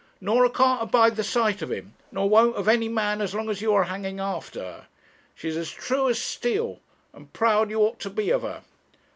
'Norah 0.19 0.49
can't 0.49 0.81
abide 0.81 1.15
the 1.15 1.23
sight 1.23 1.61
of 1.61 1.69
him; 1.71 1.93
nor 2.11 2.27
won't 2.27 2.55
of 2.55 2.67
any 2.67 2.89
man 2.89 3.21
as 3.21 3.35
long 3.35 3.51
as 3.51 3.61
you 3.61 3.71
are 3.75 3.83
hanging 3.83 4.19
after 4.19 4.59
her. 4.61 4.87
She's 5.35 5.55
as 5.55 5.69
true 5.69 6.09
as 6.09 6.17
steel, 6.19 6.79
and 7.13 7.31
proud 7.33 7.69
you 7.69 7.81
ought 7.81 7.99
to 7.99 8.09
be 8.09 8.31
of 8.31 8.41
her.' 8.41 8.63